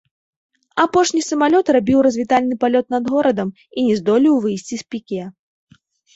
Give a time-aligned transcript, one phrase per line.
[0.83, 5.23] Апошні самалёт рабіў развітальны палёт над горадам і не здолеў выйсці з піке.